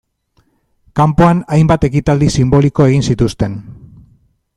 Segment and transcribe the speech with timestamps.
[0.99, 3.59] Kanpoan, hainbat ekitaldi sinboliko egin zituzten.